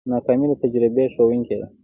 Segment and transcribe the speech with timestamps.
[0.09, 1.67] ناکامي د تجربې ښوونکې ده.